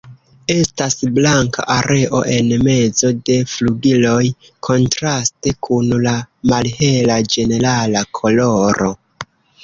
Estas 0.51 0.95
blanka 1.15 1.65
areo 1.73 2.21
en 2.35 2.47
mezo 2.67 3.11
de 3.27 3.35
flugiloj 3.55 4.23
kontraste 4.67 5.53
kun 5.67 5.91
la 6.07 6.13
malhela 6.53 7.19
ĝenerala 7.35 8.03
koloro. 8.21 8.89